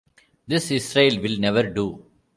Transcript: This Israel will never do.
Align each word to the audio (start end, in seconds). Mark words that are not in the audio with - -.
This 0.47 0.71
Israel 0.71 1.21
will 1.21 1.37
never 1.37 1.61
do. 1.69 2.03